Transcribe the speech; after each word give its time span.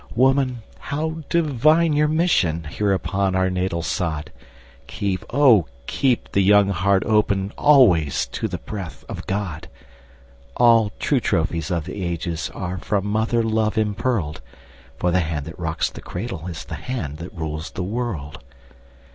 Woman, 0.15 0.63
how 0.79 1.21
divine 1.29 1.93
your 1.93 2.07
mission 2.07 2.63
Here 2.63 2.91
upon 2.91 3.35
our 3.35 3.51
natal 3.51 3.83
sod! 3.83 4.31
Keep, 4.87 5.23
oh, 5.29 5.67
keep 5.85 6.31
the 6.31 6.41
young 6.41 6.69
heart 6.69 7.03
open 7.05 7.53
Always 7.55 8.25
to 8.31 8.47
the 8.47 8.57
breath 8.57 9.05
of 9.07 9.27
God! 9.27 9.67
All 10.57 10.91
true 10.97 11.19
trophies 11.19 11.69
of 11.69 11.85
the 11.85 12.03
ages 12.03 12.49
Are 12.55 12.79
from 12.79 13.05
mother 13.05 13.43
love 13.43 13.77
impearled; 13.77 14.41
For 14.97 15.11
the 15.11 15.19
hand 15.19 15.45
that 15.45 15.59
rocks 15.59 15.91
the 15.91 16.01
cradle 16.01 16.47
Is 16.47 16.65
the 16.65 16.73
hand 16.73 17.17
that 17.17 17.35
rules 17.37 17.69
the 17.69 17.83
world. 17.83 18.39